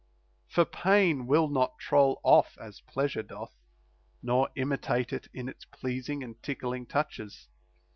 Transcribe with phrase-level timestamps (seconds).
[0.47, 3.53] For pain will not troll off as pleasure doth,
[4.23, 7.49] nor imitate it in its pleasing and tickling touches.